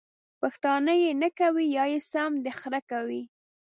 [0.41, 3.23] پښتانه ېې یا نکوي یا يې سم د خره کوي!